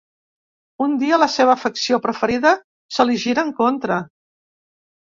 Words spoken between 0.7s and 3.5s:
Un dia, la seva afecció preferida se li gira